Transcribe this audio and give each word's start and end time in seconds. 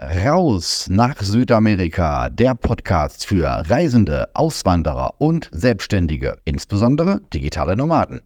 Raus 0.00 0.86
nach 0.88 1.20
Südamerika, 1.20 2.28
der 2.30 2.54
Podcast 2.54 3.26
für 3.26 3.46
Reisende, 3.68 4.28
Auswanderer 4.32 5.14
und 5.18 5.50
Selbstständige, 5.50 6.38
insbesondere 6.44 7.20
digitale 7.34 7.74
Nomaden. 7.74 8.20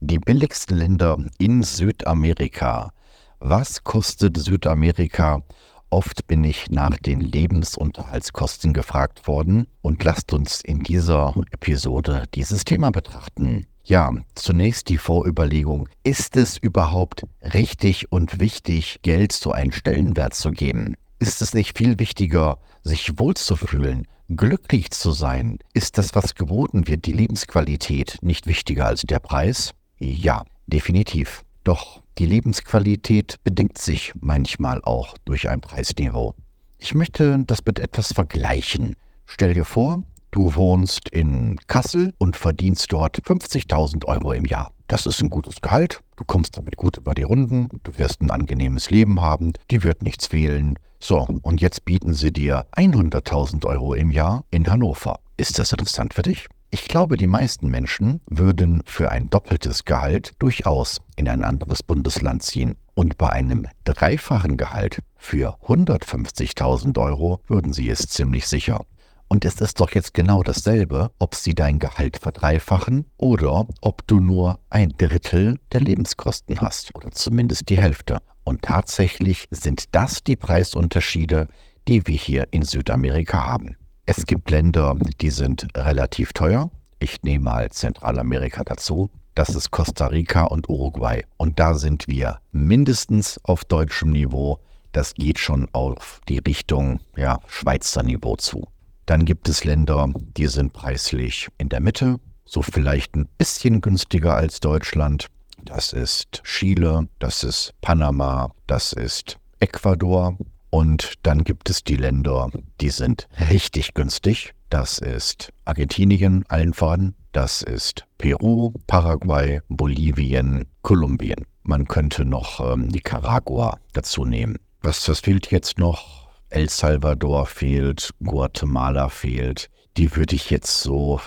Die 0.00 0.18
billigsten 0.18 0.76
Länder 0.76 1.16
in 1.38 1.62
Südamerika. 1.62 2.92
Was 3.38 3.82
kostet 3.82 4.36
Südamerika? 4.36 5.40
Oft 5.88 6.26
bin 6.26 6.44
ich 6.44 6.70
nach 6.70 6.98
den 6.98 7.22
Lebensunterhaltskosten 7.22 8.74
gefragt 8.74 9.26
worden 9.26 9.68
und 9.80 10.04
lasst 10.04 10.34
uns 10.34 10.60
in 10.60 10.82
dieser 10.82 11.34
Episode 11.50 12.24
dieses 12.34 12.66
Thema 12.66 12.90
betrachten. 12.90 13.66
Ja, 13.86 14.10
zunächst 14.34 14.88
die 14.88 14.96
Vorüberlegung. 14.96 15.90
Ist 16.04 16.36
es 16.36 16.56
überhaupt 16.56 17.26
richtig 17.42 18.10
und 18.10 18.40
wichtig, 18.40 19.00
Geld 19.02 19.32
so 19.32 19.52
einen 19.52 19.72
Stellenwert 19.72 20.32
zu 20.32 20.52
geben? 20.52 20.94
Ist 21.18 21.42
es 21.42 21.52
nicht 21.52 21.76
viel 21.76 21.98
wichtiger, 21.98 22.58
sich 22.82 23.18
wohlzufühlen, 23.18 24.08
glücklich 24.30 24.90
zu 24.90 25.12
sein? 25.12 25.58
Ist 25.74 25.98
das, 25.98 26.14
was 26.14 26.34
geboten 26.34 26.88
wird, 26.88 27.04
die 27.04 27.12
Lebensqualität, 27.12 28.16
nicht 28.22 28.46
wichtiger 28.46 28.86
als 28.86 29.02
der 29.02 29.18
Preis? 29.18 29.72
Ja, 29.98 30.44
definitiv. 30.66 31.42
Doch 31.62 32.02
die 32.16 32.26
Lebensqualität 32.26 33.36
bedingt 33.44 33.76
sich 33.76 34.14
manchmal 34.18 34.80
auch 34.82 35.18
durch 35.26 35.50
ein 35.50 35.60
Preisniveau. 35.60 36.34
Ich 36.78 36.94
möchte 36.94 37.44
das 37.46 37.62
mit 37.66 37.78
etwas 37.78 38.14
vergleichen. 38.14 38.96
Stell 39.26 39.52
dir 39.52 39.66
vor, 39.66 40.04
Du 40.34 40.56
wohnst 40.56 41.10
in 41.10 41.60
Kassel 41.68 42.12
und 42.18 42.36
verdienst 42.36 42.92
dort 42.92 43.20
50.000 43.20 44.04
Euro 44.06 44.32
im 44.32 44.44
Jahr. 44.44 44.72
Das 44.88 45.06
ist 45.06 45.22
ein 45.22 45.30
gutes 45.30 45.60
Gehalt. 45.60 46.00
Du 46.16 46.24
kommst 46.24 46.56
damit 46.56 46.76
gut 46.76 46.96
über 46.96 47.14
die 47.14 47.22
Runden. 47.22 47.68
Du 47.84 47.96
wirst 47.98 48.20
ein 48.20 48.32
angenehmes 48.32 48.90
Leben 48.90 49.20
haben. 49.20 49.52
Die 49.70 49.84
wird 49.84 50.02
nichts 50.02 50.26
fehlen. 50.26 50.76
So, 50.98 51.24
und 51.42 51.60
jetzt 51.60 51.84
bieten 51.84 52.14
sie 52.14 52.32
dir 52.32 52.66
100.000 52.72 53.64
Euro 53.64 53.94
im 53.94 54.10
Jahr 54.10 54.44
in 54.50 54.68
Hannover. 54.68 55.20
Ist 55.36 55.60
das 55.60 55.70
interessant 55.70 56.14
für 56.14 56.22
dich? 56.22 56.48
Ich 56.72 56.88
glaube, 56.88 57.16
die 57.16 57.28
meisten 57.28 57.68
Menschen 57.68 58.20
würden 58.26 58.82
für 58.86 59.12
ein 59.12 59.30
doppeltes 59.30 59.84
Gehalt 59.84 60.32
durchaus 60.40 61.00
in 61.14 61.28
ein 61.28 61.44
anderes 61.44 61.84
Bundesland 61.84 62.42
ziehen. 62.42 62.74
Und 62.94 63.18
bei 63.18 63.30
einem 63.30 63.68
dreifachen 63.84 64.56
Gehalt 64.56 65.00
für 65.14 65.56
150.000 65.68 66.98
Euro 66.98 67.38
würden 67.46 67.72
sie 67.72 67.88
es 67.88 68.08
ziemlich 68.08 68.48
sicher. 68.48 68.84
Und 69.28 69.44
es 69.44 69.60
ist 69.60 69.80
doch 69.80 69.90
jetzt 69.92 70.14
genau 70.14 70.42
dasselbe, 70.42 71.10
ob 71.18 71.34
sie 71.34 71.54
dein 71.54 71.78
Gehalt 71.78 72.18
verdreifachen 72.18 73.06
oder 73.16 73.66
ob 73.80 74.06
du 74.06 74.20
nur 74.20 74.60
ein 74.70 74.90
Drittel 74.96 75.58
der 75.72 75.80
Lebenskosten 75.80 76.60
hast 76.60 76.94
oder 76.94 77.10
zumindest 77.10 77.68
die 77.68 77.78
Hälfte. 77.78 78.18
Und 78.44 78.62
tatsächlich 78.62 79.46
sind 79.50 79.94
das 79.94 80.22
die 80.22 80.36
Preisunterschiede, 80.36 81.48
die 81.88 82.06
wir 82.06 82.16
hier 82.16 82.48
in 82.50 82.62
Südamerika 82.62 83.46
haben. 83.46 83.76
Es 84.06 84.26
gibt 84.26 84.50
Länder, 84.50 84.96
die 85.20 85.30
sind 85.30 85.66
relativ 85.74 86.34
teuer. 86.34 86.70
Ich 86.98 87.22
nehme 87.22 87.44
mal 87.44 87.70
Zentralamerika 87.70 88.62
dazu. 88.64 89.10
Das 89.34 89.54
ist 89.54 89.70
Costa 89.70 90.06
Rica 90.06 90.44
und 90.44 90.68
Uruguay. 90.68 91.24
Und 91.38 91.58
da 91.58 91.74
sind 91.74 92.06
wir 92.06 92.38
mindestens 92.52 93.40
auf 93.42 93.64
deutschem 93.64 94.10
Niveau. 94.10 94.60
Das 94.92 95.14
geht 95.14 95.38
schon 95.38 95.68
auf 95.72 96.20
die 96.28 96.38
Richtung 96.38 97.00
ja, 97.16 97.40
Schweizer 97.48 98.02
Niveau 98.02 98.36
zu. 98.36 98.68
Dann 99.06 99.24
gibt 99.24 99.48
es 99.48 99.64
Länder, 99.64 100.08
die 100.36 100.46
sind 100.46 100.72
preislich 100.72 101.48
in 101.58 101.68
der 101.68 101.80
Mitte, 101.80 102.18
so 102.44 102.62
vielleicht 102.62 103.14
ein 103.16 103.28
bisschen 103.38 103.80
günstiger 103.80 104.34
als 104.34 104.60
Deutschland. 104.60 105.26
Das 105.62 105.92
ist 105.92 106.42
Chile, 106.44 107.08
das 107.18 107.44
ist 107.44 107.72
Panama, 107.80 108.50
das 108.66 108.92
ist 108.92 109.38
Ecuador. 109.60 110.36
Und 110.70 111.14
dann 111.22 111.44
gibt 111.44 111.70
es 111.70 111.84
die 111.84 111.96
Länder, 111.96 112.50
die 112.80 112.90
sind 112.90 113.28
richtig 113.50 113.94
günstig. 113.94 114.54
Das 114.70 114.98
ist 114.98 115.52
Argentinien 115.64 116.44
allen 116.48 116.74
voran, 116.74 117.14
das 117.32 117.62
ist 117.62 118.06
Peru, 118.18 118.72
Paraguay, 118.86 119.60
Bolivien, 119.68 120.64
Kolumbien. 120.82 121.46
Man 121.62 121.86
könnte 121.86 122.24
noch 122.24 122.60
ähm, 122.60 122.88
Nicaragua 122.88 123.78
dazu 123.92 124.24
nehmen. 124.24 124.58
Was, 124.82 125.08
was 125.08 125.20
fehlt 125.20 125.50
jetzt 125.50 125.78
noch? 125.78 126.23
El 126.54 126.68
Salvador 126.68 127.46
fehlt, 127.46 128.14
Guatemala 128.22 129.08
fehlt. 129.08 129.70
Die 129.96 130.14
würde 130.14 130.36
ich 130.36 130.50
jetzt 130.50 130.82
so 130.82 131.20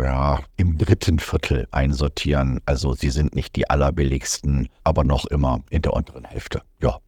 ja, 0.00 0.38
im 0.56 0.78
dritten 0.78 1.18
Viertel 1.18 1.66
einsortieren. 1.72 2.60
Also 2.64 2.94
sie 2.94 3.10
sind 3.10 3.34
nicht 3.34 3.56
die 3.56 3.68
allerbilligsten, 3.68 4.68
aber 4.84 5.02
noch 5.02 5.24
immer 5.26 5.64
in 5.70 5.82
der 5.82 5.92
unteren 5.92 6.24
Hälfte. 6.24 6.62
Ja. 6.80 6.98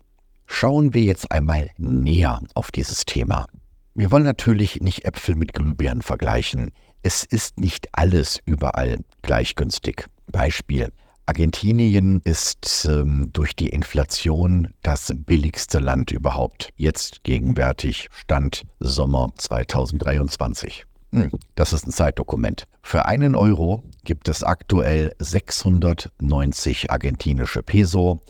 Schauen 0.46 0.92
wir 0.92 1.02
jetzt 1.02 1.30
einmal 1.30 1.70
näher 1.78 2.40
auf 2.54 2.72
dieses 2.72 3.04
Thema. 3.04 3.46
Wir 3.94 4.10
wollen 4.10 4.24
natürlich 4.24 4.80
nicht 4.80 5.04
Äpfel 5.04 5.36
mit 5.36 5.52
Glühbirnen 5.52 6.02
vergleichen. 6.02 6.72
Es 7.04 7.22
ist 7.22 7.60
nicht 7.60 7.90
alles 7.92 8.40
überall 8.44 9.04
gleich 9.22 9.54
günstig. 9.54 10.08
Beispiel. 10.26 10.90
Argentinien 11.30 12.20
ist 12.24 12.88
ähm, 12.90 13.30
durch 13.32 13.54
die 13.54 13.68
Inflation 13.68 14.74
das 14.82 15.12
billigste 15.14 15.78
Land 15.78 16.10
überhaupt. 16.10 16.72
Jetzt 16.74 17.22
gegenwärtig 17.22 18.08
Stand 18.10 18.64
Sommer 18.80 19.30
2023. 19.36 20.86
Hm, 21.12 21.30
das 21.54 21.72
ist 21.72 21.86
ein 21.86 21.92
Zeitdokument. 21.92 22.64
Für 22.82 23.06
einen 23.06 23.36
Euro 23.36 23.84
gibt 24.02 24.28
es 24.28 24.42
aktuell 24.42 25.14
690 25.20 26.90
argentinische 26.90 27.62
Peso. 27.62 28.20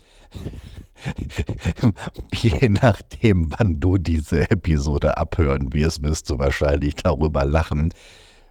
Je 2.34 2.68
nachdem, 2.68 3.50
wann 3.56 3.80
du 3.80 3.96
diese 3.96 4.50
Episode 4.50 5.16
abhören 5.16 5.72
wirst, 5.72 6.02
wirst 6.02 6.28
du 6.28 6.38
wahrscheinlich 6.38 6.96
darüber 6.96 7.46
lachen. 7.46 7.94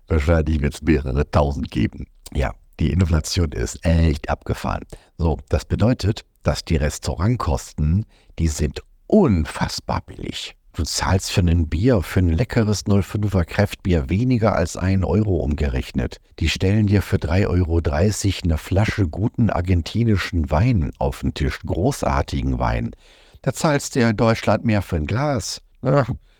Wahrscheinlich 0.08 0.59
wird 0.59 0.74
es 0.74 0.82
mehrere 0.82 1.30
tausend 1.30 1.70
geben. 1.70 2.08
Ja, 2.34 2.56
die 2.79 2.91
Inflation 2.91 3.51
ist 3.51 3.85
echt 3.85 4.29
abgefahren. 4.29 4.84
So, 5.17 5.38
das 5.50 5.66
bedeutet, 5.66 6.25
dass 6.44 6.63
die 6.63 6.78
Restaurantkosten, 6.78 8.06
die 8.40 8.47
sind 8.47 8.81
unfassbar 9.07 10.01
billig. 10.06 10.56
Du 10.73 10.84
zahlst 10.84 11.31
für 11.31 11.41
ein 11.41 11.67
Bier, 11.67 12.01
für 12.01 12.19
ein 12.19 12.29
leckeres 12.29 12.85
05er 12.85 13.44
Kräftbier 13.44 14.09
weniger 14.09 14.56
als 14.56 14.78
ein 14.78 15.03
Euro 15.03 15.38
umgerechnet. 15.38 16.17
Die 16.40 16.47
stellen 16.47 16.88
dir 16.88 17.01
für 17.01 17.17
3,30 17.17 17.47
Euro 17.47 17.81
eine 18.44 18.57
Flasche 18.57 19.07
guten 19.07 19.50
argentinischen 19.50 20.50
Wein 20.51 20.91
auf 21.00 21.19
den 21.19 21.34
Tisch, 21.34 21.59
großartigen 21.66 22.59
Wein. 22.59 22.91
Da 23.41 23.51
zahlst 23.51 23.96
du 23.96 24.01
ja 24.01 24.11
in 24.11 24.17
Deutschland 24.17 24.63
mehr 24.63 24.81
für 24.81 24.96
ein 24.96 25.07
Glas. 25.07 25.61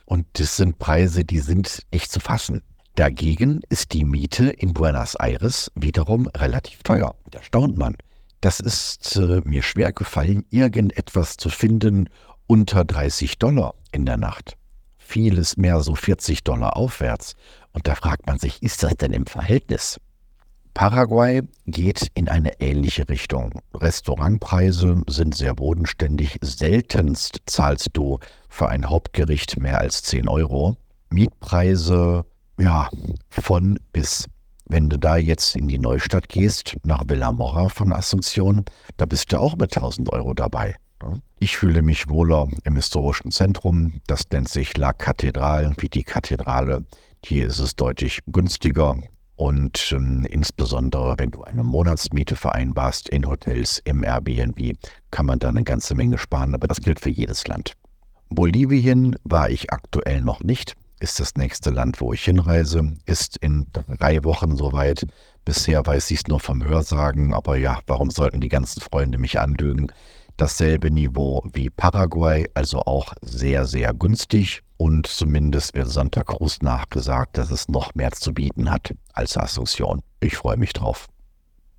Und 0.06 0.26
das 0.34 0.56
sind 0.56 0.80
Preise, 0.80 1.26
die 1.26 1.40
sind 1.40 1.86
nicht 1.92 2.12
zu 2.12 2.20
fassen. 2.20 2.62
Dagegen 2.96 3.62
ist 3.70 3.94
die 3.94 4.04
Miete 4.04 4.50
in 4.50 4.74
Buenos 4.74 5.16
Aires 5.16 5.72
wiederum 5.76 6.28
relativ 6.28 6.84
teuer. 6.84 7.16
Da 7.32 7.42
staunt 7.42 7.78
man. 7.78 7.96
Das 8.42 8.60
ist 8.60 9.16
äh, 9.16 9.42
mir 9.44 9.64
schwer 9.64 9.92
gefallen, 9.92 10.46
irgendetwas 10.50 11.38
zu 11.38 11.50
finden 11.50 12.10
unter 12.48 12.86
30 12.86 13.38
Dollar 13.38 13.76
in 13.92 14.06
der 14.06 14.18
Nacht. 14.18 14.58
Vieles 14.98 15.58
mehr 15.58 15.82
so 15.82 15.96
40 15.96 16.44
Dollar 16.44 16.78
aufwärts. 16.78 17.36
Und 17.74 17.88
da 17.88 17.96
fragt 17.96 18.28
man 18.28 18.40
sich, 18.40 18.62
ist 18.64 18.84
das 18.84 18.96
denn 18.96 19.14
im 19.14 19.26
Verhältnis? 19.26 20.00
Paraguay 20.74 21.42
geht 21.66 22.08
in 22.14 22.30
eine 22.30 22.62
ähnliche 22.62 23.10
Richtung. 23.10 23.62
Restaurantpreise 23.74 25.04
sind 25.08 25.36
sehr 25.36 25.54
bodenständig. 25.54 26.38
Seltenst 26.42 27.42
zahlst 27.46 27.90
du 27.94 28.20
für 28.48 28.70
ein 28.70 28.90
Hauptgericht 28.90 29.60
mehr 29.60 29.80
als 29.80 30.04
10 30.04 30.30
Euro. 30.30 30.78
Mietpreise 31.10 32.26
ja, 32.60 32.90
von 33.30 33.80
bis. 33.94 34.26
Wenn 34.66 34.90
du 34.90 35.00
da 35.00 35.18
jetzt 35.18 35.56
in 35.56 35.68
die 35.68 35.80
Neustadt 35.80 36.30
gehst, 36.30 36.78
nach 36.84 37.04
Villa 37.08 37.32
Mora 37.32 37.70
von 37.70 37.92
Asunción, 37.92 38.66
da 38.98 39.06
bist 39.06 39.32
du 39.32 39.40
auch 39.40 39.56
mit 39.56 39.76
1000 39.76 40.14
Euro 40.14 40.34
dabei. 40.36 40.76
Ich 41.40 41.58
fühle 41.58 41.82
mich 41.82 42.10
wohler 42.10 42.48
im 42.66 42.76
historischen 42.76 43.32
Zentrum. 43.32 44.02
Das 44.06 44.30
nennt 44.32 44.50
sich 44.50 44.78
La 44.78 44.94
Catedral, 44.94 45.74
wie 45.78 45.90
die 45.90 46.04
Kathedrale. 46.04 46.86
Hier 47.26 47.48
ist 47.48 47.60
es 47.60 47.76
deutlich 47.76 48.20
günstiger. 48.28 48.98
Und 49.36 49.94
ähm, 49.94 50.26
insbesondere, 50.30 51.16
wenn 51.18 51.32
du 51.32 51.44
eine 51.44 51.64
Monatsmiete 51.64 52.36
vereinbarst 52.36 53.08
in 53.08 53.26
Hotels 53.26 53.82
im 53.86 54.04
Airbnb, 54.04 54.78
kann 55.12 55.26
man 55.26 55.40
da 55.40 55.48
eine 55.48 55.64
ganze 55.64 55.96
Menge 55.96 56.18
sparen. 56.18 56.54
Aber 56.54 56.68
das 56.68 56.82
gilt 56.82 57.00
für 57.00 57.10
jedes 57.10 57.48
Land. 57.48 57.74
Bolivien 58.30 59.16
war 59.24 59.50
ich 59.50 59.72
aktuell 59.72 60.22
noch 60.22 60.42
nicht 60.42 60.76
ist 61.00 61.20
das 61.20 61.36
nächste 61.36 61.70
Land, 61.70 62.02
wo 62.02 62.14
ich 62.14 62.24
hinreise. 62.24 62.94
Ist 63.06 63.38
in 63.38 63.68
drei 63.72 64.24
Wochen 64.24 64.56
soweit. 64.56 65.06
Bisher 65.46 65.86
weiß 65.86 66.12
ich 66.12 66.20
es 66.20 66.28
nur 66.28 66.40
vom 66.40 66.64
Hörsagen, 66.64 67.34
aber 67.34 67.58
ja, 67.58 67.80
warum 67.88 68.12
sollten 68.12 68.42
die 68.42 68.50
ganzen 68.50 68.82
Freunde 68.82 69.18
mich 69.18 69.40
anlügen? 69.40 69.92
Dasselbe 70.38 70.92
Niveau 70.92 71.44
wie 71.54 71.70
Paraguay, 71.70 72.50
also 72.54 72.80
auch 72.82 73.14
sehr, 73.22 73.66
sehr 73.66 73.94
günstig. 73.94 74.62
Und 74.78 75.08
zumindest 75.08 75.74
wird 75.74 75.90
Santa 75.90 76.24
Cruz 76.24 76.60
nachgesagt, 76.62 77.38
dass 77.38 77.52
es 77.52 77.68
noch 77.68 77.96
mehr 77.96 78.12
zu 78.12 78.34
bieten 78.34 78.72
hat 78.72 78.94
als 79.14 79.38
Asunción. 79.38 80.00
Ich 80.22 80.38
freue 80.38 80.58
mich 80.58 80.74
drauf. 80.74 81.08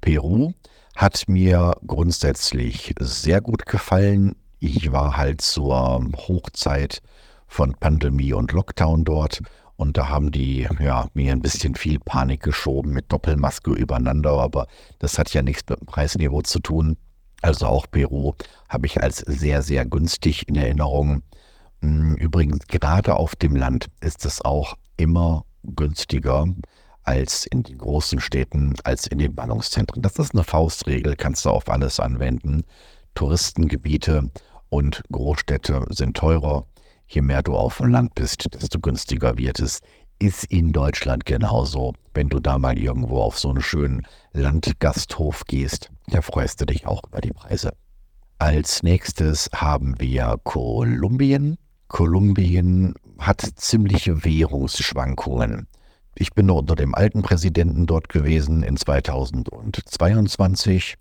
Peru 0.00 0.52
Hat 0.96 1.24
mir 1.28 1.72
grundsätzlich 1.86 2.94
sehr 2.98 3.40
gut 3.40 3.64
gefallen. 3.64 4.36
Ich 4.58 4.92
war 4.92 5.16
halt 5.16 5.40
zur 5.40 6.04
Hochzeit 6.28 7.00
von 7.50 7.74
Pandemie 7.74 8.32
und 8.32 8.52
Lockdown 8.52 9.04
dort 9.04 9.42
und 9.80 9.96
da 9.96 10.08
haben 10.08 10.30
die 10.30 10.68
ja, 10.78 11.08
mir 11.14 11.32
ein 11.32 11.40
bisschen 11.40 11.74
viel 11.74 11.98
Panik 11.98 12.42
geschoben 12.42 12.92
mit 12.92 13.10
Doppelmaske 13.10 13.70
übereinander, 13.72 14.32
aber 14.32 14.66
das 14.98 15.18
hat 15.18 15.32
ja 15.32 15.40
nichts 15.40 15.62
mit 15.70 15.80
dem 15.80 15.86
Preisniveau 15.86 16.42
zu 16.42 16.60
tun. 16.60 16.98
Also 17.40 17.64
auch 17.66 17.86
Peru 17.90 18.34
habe 18.68 18.84
ich 18.84 19.02
als 19.02 19.18
sehr, 19.18 19.62
sehr 19.62 19.86
günstig 19.86 20.46
in 20.48 20.56
Erinnerung. 20.56 21.22
Hm, 21.80 22.14
übrigens, 22.16 22.66
gerade 22.66 23.16
auf 23.16 23.36
dem 23.36 23.56
Land 23.56 23.86
ist 24.02 24.26
es 24.26 24.42
auch 24.44 24.74
immer 24.98 25.46
günstiger 25.64 26.44
als 27.04 27.46
in 27.46 27.62
den 27.62 27.78
großen 27.78 28.20
Städten, 28.20 28.74
als 28.84 29.06
in 29.06 29.16
den 29.16 29.34
Ballungszentren. 29.34 30.02
Das 30.02 30.18
ist 30.18 30.34
eine 30.34 30.44
Faustregel, 30.44 31.16
kannst 31.16 31.46
du 31.46 31.50
auf 31.50 31.70
alles 31.70 31.98
anwenden. 32.00 32.64
Touristengebiete 33.14 34.30
und 34.68 35.02
Großstädte 35.10 35.86
sind 35.88 36.18
teurer. 36.18 36.66
Je 37.12 37.22
mehr 37.22 37.42
du 37.42 37.56
auf 37.56 37.78
dem 37.78 37.88
Land 37.88 38.14
bist, 38.14 38.46
desto 38.54 38.78
günstiger 38.78 39.36
wird 39.36 39.58
es. 39.58 39.80
Ist 40.20 40.44
in 40.44 40.72
Deutschland 40.72 41.26
genauso. 41.26 41.92
Wenn 42.14 42.28
du 42.28 42.38
da 42.38 42.56
mal 42.56 42.78
irgendwo 42.78 43.20
auf 43.20 43.36
so 43.36 43.50
einen 43.50 43.62
schönen 43.62 44.06
Landgasthof 44.32 45.44
gehst, 45.46 45.90
da 46.06 46.22
freust 46.22 46.60
du 46.60 46.66
dich 46.66 46.86
auch 46.86 47.02
über 47.08 47.20
die 47.20 47.32
Preise. 47.32 47.72
Als 48.38 48.84
nächstes 48.84 49.50
haben 49.52 49.96
wir 49.98 50.36
Kolumbien. 50.44 51.58
Kolumbien 51.88 52.94
hat 53.18 53.40
ziemliche 53.56 54.24
Währungsschwankungen. 54.24 55.66
Ich 56.14 56.32
bin 56.32 56.48
unter 56.48 56.76
dem 56.76 56.94
alten 56.94 57.22
Präsidenten 57.22 57.86
dort 57.86 58.08
gewesen 58.08 58.62
in 58.62 58.76
2022. 58.76 60.94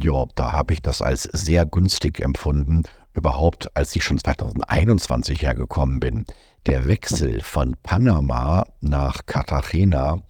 Ja, 0.00 0.24
da 0.36 0.52
habe 0.52 0.72
ich 0.72 0.82
das 0.82 1.02
als 1.02 1.24
sehr 1.24 1.66
günstig 1.66 2.20
empfunden. 2.20 2.84
Überhaupt, 3.14 3.76
als 3.76 3.94
ich 3.94 4.04
schon 4.04 4.18
2021 4.18 5.42
hergekommen 5.42 6.00
bin. 6.00 6.24
Der 6.66 6.86
Wechsel 6.86 7.40
von 7.42 7.76
Panama 7.82 8.64
nach 8.80 9.26
Cartagena 9.26 10.22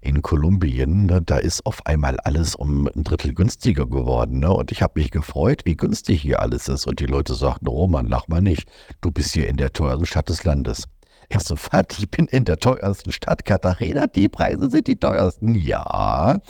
in 0.00 0.22
Kolumbien, 0.22 1.06
ne, 1.06 1.22
da 1.22 1.38
ist 1.38 1.64
auf 1.66 1.84
einmal 1.86 2.18
alles 2.20 2.54
um 2.54 2.88
ein 2.88 3.04
Drittel 3.04 3.34
günstiger 3.34 3.86
geworden. 3.86 4.40
Ne? 4.40 4.52
Und 4.52 4.70
ich 4.70 4.82
habe 4.82 5.00
mich 5.00 5.10
gefreut, 5.10 5.62
wie 5.64 5.76
günstig 5.76 6.22
hier 6.22 6.40
alles 6.40 6.68
ist. 6.68 6.86
Und 6.86 7.00
die 7.00 7.06
Leute 7.06 7.34
sagten, 7.34 7.66
Roman, 7.66 8.06
lach 8.06 8.28
mal 8.28 8.42
nicht. 8.42 8.68
Du 9.00 9.10
bist 9.10 9.32
hier 9.32 9.48
in 9.48 9.56
der 9.56 9.72
teuersten 9.72 10.06
Stadt 10.06 10.28
des 10.28 10.44
Landes. 10.44 10.84
Ich 11.28 11.40
so, 11.40 11.56
ich 11.98 12.10
bin 12.10 12.26
in 12.26 12.44
der 12.44 12.58
teuersten 12.58 13.10
Stadt 13.10 13.44
Katharina, 13.44 14.06
die 14.06 14.28
Preise 14.28 14.70
sind 14.70 14.86
die 14.86 14.96
teuersten. 14.96 15.56
Ja, 15.56 16.40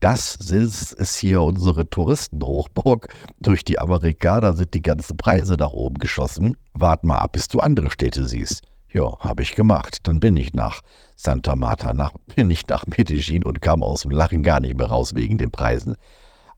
das 0.00 0.36
ist, 0.36 0.92
ist 0.92 1.16
hier 1.16 1.42
unsere 1.42 1.88
Touristenhochburg. 1.88 3.08
Durch 3.40 3.64
die 3.64 3.78
Amerikaner 3.78 4.52
sind 4.52 4.74
die 4.74 4.82
ganzen 4.82 5.16
Preise 5.16 5.54
nach 5.54 5.72
oben 5.72 5.98
geschossen. 5.98 6.56
Wart 6.74 7.04
mal 7.04 7.18
ab, 7.18 7.32
bis 7.32 7.48
du 7.48 7.60
andere 7.60 7.90
Städte 7.90 8.26
siehst. 8.26 8.62
Ja, 8.92 9.18
habe 9.20 9.42
ich 9.42 9.54
gemacht. 9.54 9.98
Dann 10.04 10.20
bin 10.20 10.36
ich 10.36 10.54
nach 10.54 10.82
Santa 11.16 11.56
Marta, 11.56 11.92
nach, 11.94 12.12
bin 12.34 12.50
ich 12.50 12.66
nach 12.68 12.86
Medellin 12.86 13.44
und 13.44 13.60
kam 13.60 13.82
aus 13.82 14.02
dem 14.02 14.10
Lachen 14.10 14.42
gar 14.42 14.60
nicht 14.60 14.76
mehr 14.76 14.86
raus 14.86 15.14
wegen 15.14 15.38
den 15.38 15.50
Preisen. 15.50 15.96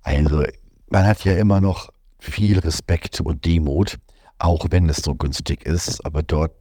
Also, 0.02 0.44
man 0.90 1.06
hat 1.06 1.24
ja 1.24 1.34
immer 1.34 1.60
noch 1.60 1.90
viel 2.18 2.58
Respekt 2.58 3.20
und 3.20 3.44
Demut, 3.44 3.98
auch 4.38 4.66
wenn 4.70 4.88
es 4.88 4.98
so 4.98 5.14
günstig 5.14 5.64
ist. 5.64 6.04
Aber 6.04 6.22
dort 6.22 6.52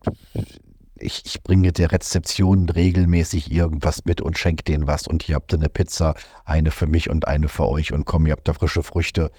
ich, 1.00 1.24
ich 1.26 1.44
bringe 1.44 1.72
der 1.72 1.92
Rezeption 1.92 2.70
regelmäßig 2.70 3.52
irgendwas 3.52 4.06
mit 4.06 4.22
und 4.22 4.38
schenke 4.38 4.64
denen 4.64 4.88
was. 4.88 5.08
Und 5.08 5.24
hier 5.24 5.36
habt 5.36 5.54
ihr 5.54 5.60
eine 5.60 5.70
Pizza, 5.70 6.16
eine 6.46 6.72
für 6.72 6.88
mich 6.88 7.10
und 7.10 7.28
eine 7.28 7.48
für 7.50 7.68
euch. 7.68 7.94
Und 7.94 8.06
komm, 8.06 8.26
ihr 8.26 8.34
habt 8.34 8.48
da 8.48 8.54
frische 8.54 8.84
Früchte. 8.84 9.32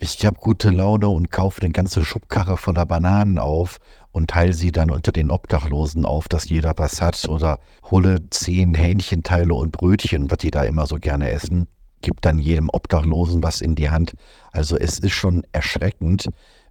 Ich 0.00 0.24
habe 0.24 0.38
gute 0.38 0.70
Laune 0.70 1.08
und 1.08 1.30
kaufe 1.30 1.60
eine 1.62 1.72
ganze 1.72 2.04
Schubkarre 2.04 2.56
voller 2.56 2.86
Bananen 2.86 3.38
auf 3.38 3.78
und 4.12 4.30
teile 4.30 4.52
sie 4.52 4.70
dann 4.70 4.90
unter 4.90 5.10
den 5.10 5.30
Obdachlosen 5.30 6.04
auf, 6.04 6.28
dass 6.28 6.48
jeder 6.48 6.74
was 6.76 7.02
hat. 7.02 7.28
Oder 7.28 7.58
hole 7.90 8.28
zehn 8.30 8.74
Hähnchenteile 8.74 9.54
und 9.54 9.72
Brötchen, 9.72 10.30
was 10.30 10.38
die 10.38 10.50
da 10.50 10.62
immer 10.62 10.86
so 10.86 10.96
gerne 10.96 11.30
essen, 11.30 11.66
gib 12.00 12.20
dann 12.20 12.38
jedem 12.38 12.68
Obdachlosen 12.70 13.42
was 13.42 13.60
in 13.60 13.74
die 13.74 13.90
Hand. 13.90 14.14
Also 14.52 14.76
es 14.76 14.98
ist 14.98 15.12
schon 15.12 15.42
erschreckend, 15.52 16.28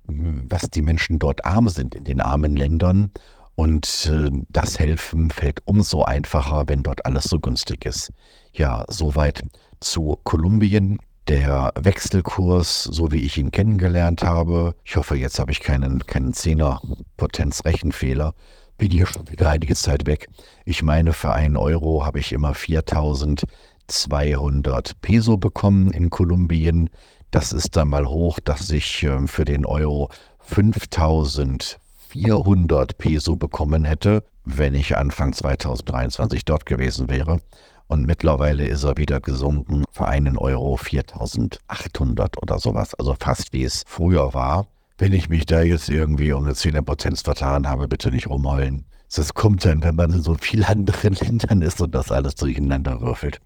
was 0.08 0.70
die 0.70 0.82
Menschen 0.82 1.20
dort 1.20 1.44
arm 1.46 1.68
sind 1.68 1.96
in 1.96 2.06
den 2.06 2.22
armen 2.22 2.56
Ländern 2.56 3.12
und 3.58 4.10
äh, 4.14 4.30
das 4.50 4.78
Helfen 4.78 5.32
fällt 5.32 5.64
umso 5.66 6.04
einfacher, 6.04 6.66
wenn 6.68 6.84
dort 6.84 7.08
alles 7.08 7.24
so 7.24 7.40
günstig 7.40 7.86
ist. 7.86 8.12
Ja, 8.54 8.86
soweit 8.88 9.42
zu 9.80 10.20
Kolumbien. 10.24 11.00
Der 11.28 11.74
Wechselkurs, 11.76 12.84
so 12.84 13.12
wie 13.12 13.24
ich 13.24 13.36
ihn 13.38 13.50
kennengelernt 13.52 14.24
habe, 14.24 14.76
ich 14.86 14.96
hoffe, 14.96 15.18
jetzt 15.18 15.40
habe 15.40 15.52
ich 15.52 15.60
keinen, 15.60 16.06
keinen 16.06 16.34
Zehner-Potenz-Rechenfehler, 16.34 18.36
bin 18.78 18.92
hier 18.92 19.08
schon 19.08 19.30
wieder 19.30 19.50
einige 19.50 19.76
Zeit 19.76 20.06
weg. 20.06 20.30
Ich 20.64 20.84
meine, 20.84 21.12
für 21.12 21.34
einen 21.34 21.58
Euro 21.58 22.06
habe 22.06 22.20
ich 22.20 22.34
immer 22.34 22.54
4200 22.54 25.02
Peso 25.02 25.38
bekommen 25.38 25.92
in 25.92 26.12
Kolumbien. 26.12 26.92
Das 27.32 27.52
ist 27.52 27.76
dann 27.76 27.88
mal 27.90 28.06
hoch, 28.06 28.40
dass 28.40 28.70
ich 28.70 29.02
äh, 29.02 29.26
für 29.28 29.46
den 29.46 29.66
Euro 29.66 30.12
5000 30.42 31.80
400 32.10 32.98
Peso 32.98 33.36
bekommen 33.36 33.84
hätte, 33.84 34.24
wenn 34.46 34.74
ich 34.74 34.98
Anfang 34.98 35.34
2023 35.34 36.46
dort 36.46 36.66
gewesen 36.66 37.10
wäre. 37.10 37.40
Und 37.88 38.06
mittlerweile 38.06 38.66
ist 38.66 38.84
er 38.84 38.98
wieder 38.98 39.20
gesunken 39.20 39.86
für 39.92 40.08
einen 40.08 40.38
Euro 40.38 40.78
4800 40.78 42.42
oder 42.42 42.60
sowas. 42.60 42.94
Also 42.96 43.16
fast 43.20 43.54
wie 43.54 43.64
es 43.64 43.84
früher 43.88 44.34
war. 44.34 44.68
Wenn 44.98 45.14
ich 45.14 45.30
mich 45.30 45.46
da 45.46 45.62
jetzt 45.62 45.90
irgendwie 45.90 46.34
um 46.34 46.44
eine 46.44 46.56
10 46.56 46.84
Potenz 46.84 47.22
vertan 47.22 47.68
habe, 47.68 47.88
bitte 47.88 48.12
nicht 48.12 48.30
rumheulen. 48.30 48.86
Das 49.14 49.34
kommt 49.34 49.64
dann, 49.64 49.84
wenn 49.84 49.96
man 49.96 50.12
in 50.12 50.22
so 50.22 50.36
vielen 50.36 50.66
anderen 50.66 51.14
Ländern 51.22 51.62
ist 51.62 51.82
und 51.82 51.96
das 51.96 52.12
alles 52.12 52.36
durcheinander 52.36 53.00
würfelt. 53.00 53.40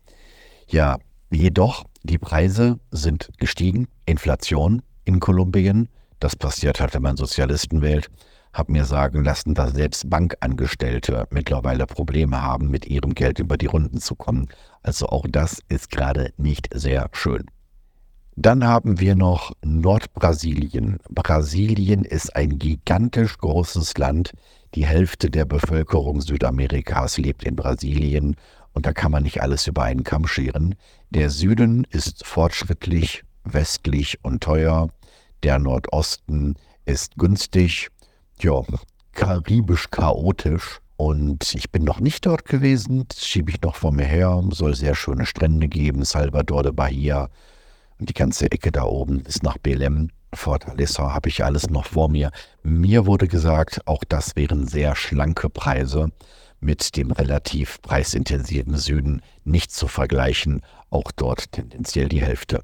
Ja, 0.67 0.97
jedoch, 1.29 1.85
die 2.03 2.17
Preise 2.17 2.79
sind 2.89 3.29
gestiegen. 3.37 3.87
Inflation 4.05 4.81
in 5.05 5.19
Kolumbien. 5.19 5.87
Das 6.19 6.35
passiert 6.35 6.79
halt, 6.79 6.93
wenn 6.93 7.01
man 7.01 7.17
Sozialisten 7.17 7.81
wählt 7.81 8.09
habe 8.53 8.71
mir 8.71 8.85
sagen 8.85 9.23
lassen, 9.23 9.53
dass 9.53 9.73
selbst 9.73 10.09
Bankangestellte 10.09 11.27
mittlerweile 11.31 11.85
Probleme 11.85 12.41
haben, 12.41 12.69
mit 12.69 12.85
ihrem 12.85 13.13
Geld 13.15 13.39
über 13.39 13.57
die 13.57 13.67
Runden 13.67 13.99
zu 13.99 14.15
kommen. 14.15 14.47
Also 14.83 15.07
auch 15.07 15.25
das 15.29 15.61
ist 15.69 15.91
gerade 15.91 16.33
nicht 16.37 16.69
sehr 16.73 17.09
schön. 17.13 17.45
Dann 18.35 18.65
haben 18.65 18.99
wir 18.99 19.15
noch 19.15 19.51
Nordbrasilien. 19.63 20.99
Brasilien 21.09 22.05
ist 22.05 22.35
ein 22.35 22.57
gigantisch 22.57 23.37
großes 23.37 23.97
Land. 23.97 24.33
Die 24.73 24.85
Hälfte 24.85 25.29
der 25.29 25.45
Bevölkerung 25.45 26.21
Südamerikas 26.21 27.17
lebt 27.17 27.43
in 27.43 27.55
Brasilien 27.55 28.35
und 28.73 28.85
da 28.85 28.93
kann 28.93 29.11
man 29.11 29.23
nicht 29.23 29.41
alles 29.41 29.67
über 29.67 29.83
einen 29.83 30.03
Kamm 30.03 30.27
scheren. 30.27 30.75
Der 31.09 31.29
Süden 31.29 31.85
ist 31.89 32.25
fortschrittlich, 32.25 33.23
westlich 33.43 34.19
und 34.23 34.41
teuer. 34.41 34.89
Der 35.43 35.59
Nordosten 35.59 36.55
ist 36.85 37.17
günstig 37.17 37.89
ja, 38.43 38.61
karibisch 39.13 39.89
chaotisch. 39.91 40.79
Und 40.97 41.55
ich 41.55 41.71
bin 41.71 41.83
noch 41.83 41.99
nicht 41.99 42.25
dort 42.25 42.45
gewesen, 42.45 43.07
schiebe 43.15 43.51
ich 43.51 43.61
noch 43.61 43.75
vor 43.75 43.91
mir 43.91 44.05
her. 44.05 44.43
Soll 44.51 44.75
sehr 44.75 44.93
schöne 44.93 45.25
Strände 45.25 45.67
geben, 45.67 46.05
Salvador 46.05 46.63
de 46.63 46.71
Bahia 46.71 47.29
und 47.99 48.09
die 48.09 48.13
ganze 48.13 48.51
Ecke 48.51 48.71
da 48.71 48.83
oben 48.83 49.23
bis 49.23 49.41
nach 49.41 49.57
Belém. 49.57 50.09
Fortaleza 50.33 51.13
habe 51.13 51.29
ich 51.29 51.43
alles 51.43 51.69
noch 51.69 51.85
vor 51.85 52.09
mir. 52.09 52.31
Mir 52.63 53.05
wurde 53.05 53.27
gesagt, 53.27 53.81
auch 53.85 54.03
das 54.03 54.35
wären 54.35 54.67
sehr 54.67 54.95
schlanke 54.95 55.49
Preise 55.49 56.11
mit 56.59 56.95
dem 56.95 57.11
relativ 57.11 57.81
preisintensiven 57.81 58.77
Süden 58.77 59.21
nicht 59.43 59.71
zu 59.71 59.87
vergleichen. 59.87 60.61
Auch 60.89 61.11
dort 61.11 61.51
tendenziell 61.51 62.07
die 62.07 62.21
Hälfte. 62.21 62.63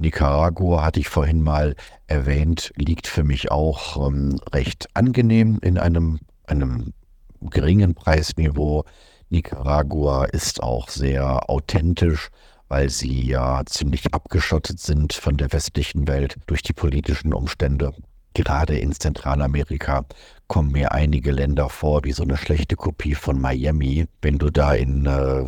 Nicaragua 0.00 0.82
hatte 0.82 0.98
ich 0.98 1.10
vorhin 1.10 1.42
mal 1.42 1.76
erwähnt, 2.06 2.72
liegt 2.74 3.06
für 3.06 3.22
mich 3.22 3.50
auch 3.50 4.08
ähm, 4.08 4.40
recht 4.50 4.88
angenehm 4.94 5.58
in 5.60 5.76
einem, 5.76 6.20
einem 6.46 6.94
geringen 7.42 7.94
Preisniveau. 7.94 8.84
Nicaragua 9.28 10.24
ist 10.24 10.62
auch 10.62 10.88
sehr 10.88 11.50
authentisch, 11.50 12.30
weil 12.68 12.88
sie 12.88 13.26
ja 13.26 13.62
ziemlich 13.66 14.14
abgeschottet 14.14 14.80
sind 14.80 15.12
von 15.12 15.36
der 15.36 15.52
westlichen 15.52 16.08
Welt 16.08 16.38
durch 16.46 16.62
die 16.62 16.72
politischen 16.72 17.34
Umstände. 17.34 17.92
Gerade 18.32 18.78
in 18.78 18.92
Zentralamerika 18.92 20.06
kommen 20.46 20.72
mir 20.72 20.92
einige 20.92 21.30
Länder 21.30 21.68
vor 21.68 22.04
wie 22.04 22.12
so 22.12 22.22
eine 22.22 22.38
schlechte 22.38 22.76
Kopie 22.76 23.14
von 23.14 23.38
Miami. 23.38 24.06
Wenn 24.22 24.38
du 24.38 24.48
da 24.48 24.72
in 24.72 25.04
äh, 25.04 25.44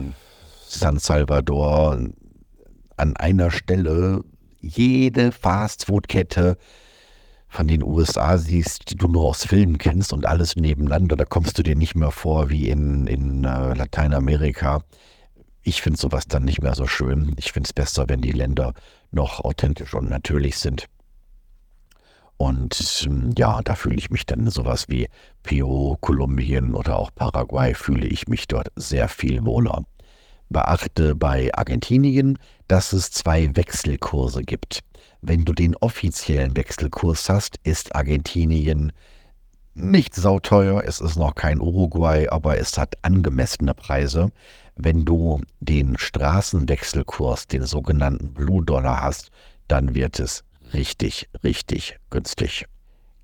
San 0.66 0.98
Salvador 0.98 1.98
an 2.98 3.16
einer 3.16 3.50
Stelle 3.50 4.22
jede 4.62 5.32
Fastfood-Kette 5.32 6.56
von 7.48 7.68
den 7.68 7.82
USA 7.82 8.38
siehst, 8.38 8.90
die 8.90 8.96
du 8.96 9.08
nur 9.08 9.24
aus 9.24 9.44
Filmen 9.44 9.76
kennst 9.76 10.14
und 10.14 10.24
alles 10.24 10.56
nebeneinander, 10.56 11.16
da 11.16 11.26
kommst 11.26 11.58
du 11.58 11.62
dir 11.62 11.76
nicht 11.76 11.94
mehr 11.94 12.10
vor 12.10 12.48
wie 12.48 12.68
in, 12.68 13.06
in 13.06 13.44
äh, 13.44 13.74
Lateinamerika. 13.74 14.82
Ich 15.62 15.82
finde 15.82 16.00
sowas 16.00 16.26
dann 16.26 16.44
nicht 16.44 16.62
mehr 16.62 16.74
so 16.74 16.86
schön. 16.86 17.34
Ich 17.36 17.52
finde 17.52 17.66
es 17.66 17.72
besser, 17.74 18.08
wenn 18.08 18.22
die 18.22 18.32
Länder 18.32 18.72
noch 19.10 19.40
authentisch 19.40 19.92
und 19.92 20.08
natürlich 20.08 20.56
sind. 20.56 20.86
Und 22.38 23.04
ähm, 23.06 23.34
ja, 23.36 23.60
da 23.62 23.74
fühle 23.74 23.96
ich 23.96 24.10
mich 24.10 24.24
dann 24.24 24.48
sowas 24.50 24.88
wie 24.88 25.08
Peru, 25.42 25.96
Kolumbien 26.00 26.74
oder 26.74 26.98
auch 26.98 27.10
Paraguay, 27.14 27.74
fühle 27.74 28.06
ich 28.06 28.28
mich 28.28 28.48
dort 28.48 28.68
sehr 28.76 29.08
viel 29.08 29.44
wohler. 29.44 29.84
Beachte 30.48 31.14
bei 31.14 31.54
Argentinien, 31.54 32.38
dass 32.72 32.94
es 32.94 33.10
zwei 33.10 33.54
Wechselkurse 33.54 34.44
gibt. 34.44 34.80
Wenn 35.20 35.44
du 35.44 35.52
den 35.52 35.76
offiziellen 35.76 36.56
Wechselkurs 36.56 37.28
hast, 37.28 37.56
ist 37.64 37.94
Argentinien 37.94 38.92
nicht 39.74 40.14
sauteuer. 40.14 40.82
Es 40.82 40.98
ist 40.98 41.16
noch 41.16 41.34
kein 41.34 41.60
Uruguay, 41.60 42.28
aber 42.30 42.56
es 42.56 42.78
hat 42.78 42.94
angemessene 43.02 43.74
Preise. 43.74 44.32
Wenn 44.74 45.04
du 45.04 45.42
den 45.60 45.98
Straßenwechselkurs, 45.98 47.46
den 47.46 47.66
sogenannten 47.66 48.32
Blue 48.32 48.64
Dollar 48.64 49.02
hast, 49.02 49.28
dann 49.68 49.94
wird 49.94 50.18
es 50.18 50.42
richtig, 50.72 51.28
richtig 51.44 51.98
günstig. 52.08 52.64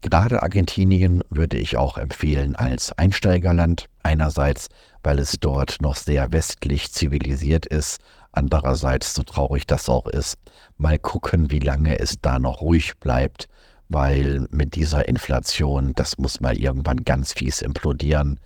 Gerade 0.02 0.42
Argentinien 0.42 1.22
würde 1.30 1.56
ich 1.56 1.78
auch 1.78 1.96
empfehlen 1.96 2.54
als 2.54 2.92
Einsteigerland. 2.98 3.86
Einerseits, 4.02 4.68
weil 5.02 5.18
es 5.18 5.36
dort 5.40 5.80
noch 5.80 5.96
sehr 5.96 6.32
westlich 6.32 6.92
zivilisiert 6.92 7.64
ist. 7.64 7.98
Andererseits, 8.38 9.14
so 9.14 9.24
traurig 9.24 9.66
das 9.66 9.88
auch 9.88 10.06
ist, 10.06 10.38
mal 10.76 10.96
gucken, 10.96 11.50
wie 11.50 11.58
lange 11.58 11.98
es 11.98 12.20
da 12.20 12.38
noch 12.38 12.60
ruhig 12.60 12.96
bleibt, 13.00 13.48
weil 13.88 14.46
mit 14.52 14.76
dieser 14.76 15.08
Inflation, 15.08 15.92
das 15.96 16.18
muss 16.18 16.40
mal 16.40 16.56
irgendwann 16.56 17.02
ganz 17.02 17.32
fies 17.32 17.62
implodieren. 17.62 18.38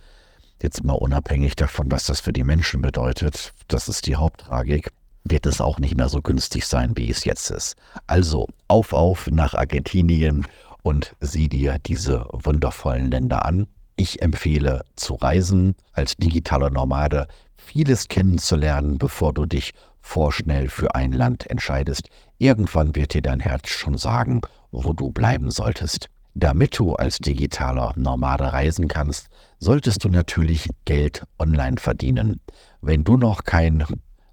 Jetzt 0.63 0.83
mal 0.83 0.93
unabhängig 0.93 1.55
davon, 1.55 1.91
was 1.91 2.07
das 2.07 2.21
für 2.21 2.33
die 2.33 2.43
Menschen 2.43 2.81
bedeutet, 2.81 3.53
das 3.67 3.87
ist 3.87 4.07
die 4.07 4.15
Haupttragik, 4.15 4.89
wird 5.25 5.45
es 5.45 5.61
auch 5.61 5.77
nicht 5.77 5.95
mehr 5.95 6.09
so 6.09 6.23
günstig 6.23 6.65
sein, 6.65 6.97
wie 6.97 7.11
es 7.11 7.23
jetzt 7.23 7.51
ist. 7.51 7.75
Also 8.07 8.47
auf, 8.67 8.93
auf 8.93 9.27
nach 9.27 9.53
Argentinien 9.53 10.47
und 10.81 11.15
sieh 11.19 11.49
dir 11.49 11.77
diese 11.85 12.25
wundervollen 12.31 13.11
Länder 13.11 13.45
an. 13.45 13.67
Ich 13.95 14.23
empfehle 14.23 14.85
zu 14.95 15.13
reisen 15.13 15.75
als 15.91 16.15
digitaler 16.15 16.71
Nomade, 16.71 17.27
vieles 17.65 18.07
kennenzulernen, 18.07 18.97
bevor 18.97 19.33
du 19.33 19.45
dich 19.45 19.73
vorschnell 20.01 20.69
für 20.69 20.95
ein 20.95 21.11
Land 21.11 21.49
entscheidest. 21.49 22.09
Irgendwann 22.37 22.95
wird 22.95 23.13
dir 23.13 23.21
dein 23.21 23.39
Herz 23.39 23.69
schon 23.69 23.97
sagen, 23.97 24.41
wo 24.71 24.93
du 24.93 25.11
bleiben 25.11 25.49
solltest. 25.49 26.09
Damit 26.35 26.77
du 26.79 26.95
als 26.95 27.19
digitaler 27.19 27.93
Nomade 27.95 28.51
reisen 28.51 28.87
kannst, 28.87 29.27
solltest 29.59 30.03
du 30.03 30.09
natürlich 30.09 30.69
Geld 30.85 31.23
online 31.39 31.77
verdienen. 31.77 32.41
Wenn 32.81 33.03
du 33.03 33.17
noch 33.17 33.43
kein 33.43 33.85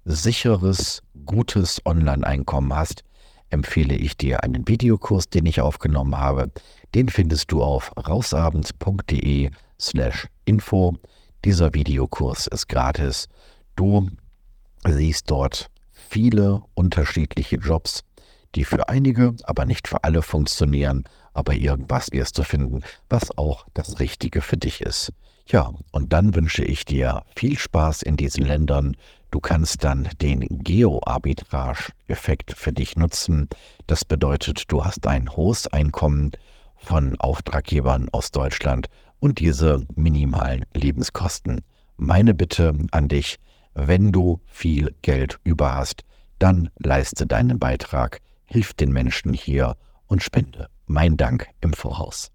sicheres, 0.03 1.03
gutes 1.25 1.81
Online-Einkommen 1.85 2.75
hast, 2.75 3.03
empfehle 3.51 3.95
ich 3.95 4.17
dir 4.17 4.43
einen 4.43 4.67
Videokurs, 4.67 5.29
den 5.29 5.45
ich 5.45 5.61
aufgenommen 5.61 6.17
habe. 6.17 6.51
Den 6.95 7.09
findest 7.09 7.51
du 7.51 7.61
auf 7.61 7.91
rausabend.de 7.95 9.51
slash 9.79 10.27
info. 10.45 10.95
Dieser 11.43 11.73
Videokurs 11.73 12.45
ist 12.45 12.69
gratis. 12.69 13.27
Du 13.75 14.07
siehst 14.85 15.31
dort 15.31 15.71
viele 15.89 16.61
unterschiedliche 16.75 17.55
Jobs, 17.55 18.03
die 18.53 18.63
für 18.63 18.89
einige, 18.89 19.33
aber 19.43 19.65
nicht 19.65 19.87
für 19.87 20.03
alle 20.03 20.21
funktionieren, 20.21 21.05
aber 21.33 21.53
irgendwas 21.53 22.11
wirst 22.11 22.37
du 22.37 22.43
finden, 22.43 22.83
was 23.09 23.35
auch 23.39 23.65
das 23.73 23.99
Richtige 23.99 24.41
für 24.41 24.57
dich 24.57 24.81
ist. 24.81 25.13
Ja, 25.47 25.73
und 25.91 26.13
dann 26.13 26.35
wünsche 26.35 26.63
ich 26.63 26.85
dir 26.85 27.23
viel 27.35 27.57
Spaß 27.57 28.03
in 28.03 28.17
diesen 28.17 28.45
Ländern. 28.45 28.95
Du 29.31 29.39
kannst 29.39 29.83
dann 29.83 30.09
den 30.21 30.41
Geo-Arbitrage-Effekt 30.63 32.53
für 32.55 32.71
dich 32.71 32.97
nutzen. 32.97 33.49
Das 33.87 34.05
bedeutet, 34.05 34.71
du 34.71 34.85
hast 34.85 35.07
ein 35.07 35.35
hohes 35.35 35.65
Einkommen 35.67 36.33
von 36.75 37.19
Auftraggebern 37.19 38.09
aus 38.11 38.29
Deutschland 38.29 38.89
und 39.21 39.39
diese 39.39 39.85
minimalen 39.95 40.65
Lebenskosten. 40.73 41.61
Meine 41.95 42.33
Bitte 42.33 42.73
an 42.91 43.07
dich, 43.07 43.37
wenn 43.73 44.11
du 44.11 44.41
viel 44.47 44.93
Geld 45.01 45.37
über 45.45 45.75
hast, 45.75 46.03
dann 46.39 46.69
leiste 46.79 47.27
deinen 47.27 47.59
Beitrag, 47.59 48.19
hilf 48.45 48.73
den 48.73 48.91
Menschen 48.91 49.33
hier 49.33 49.77
und 50.07 50.23
spende. 50.23 50.67
Mein 50.87 51.15
Dank 51.15 51.47
im 51.61 51.71
Voraus. 51.71 52.31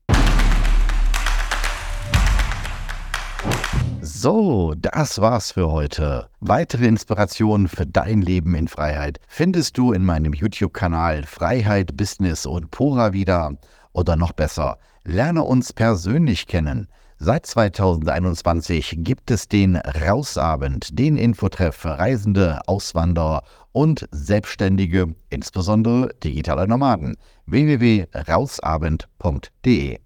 So, 4.00 4.74
das 4.78 5.20
war's 5.20 5.50
für 5.50 5.72
heute. 5.72 6.28
Weitere 6.38 6.86
Inspirationen 6.86 7.66
für 7.66 7.84
dein 7.84 8.22
Leben 8.22 8.54
in 8.54 8.68
Freiheit 8.68 9.18
findest 9.26 9.76
du 9.76 9.92
in 9.92 10.04
meinem 10.04 10.32
YouTube-Kanal 10.32 11.24
Freiheit, 11.24 11.96
Business 11.96 12.46
und 12.46 12.70
Pura 12.70 13.12
wieder. 13.12 13.56
Oder 13.96 14.14
noch 14.14 14.32
besser, 14.32 14.78
lerne 15.04 15.42
uns 15.42 15.72
persönlich 15.72 16.46
kennen. 16.46 16.86
Seit 17.16 17.46
2021 17.46 18.96
gibt 18.98 19.30
es 19.30 19.48
den 19.48 19.76
Rausabend, 19.76 20.98
den 20.98 21.16
Infotreff 21.16 21.76
für 21.76 21.98
Reisende, 21.98 22.60
Auswanderer 22.66 23.42
und 23.72 24.06
Selbstständige, 24.10 25.14
insbesondere 25.30 26.10
digitale 26.22 26.68
Nomaden. 26.68 27.16
www.rausabend.de 27.46 29.98